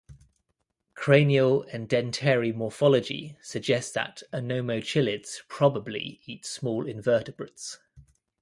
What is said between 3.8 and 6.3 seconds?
that anomochilids probably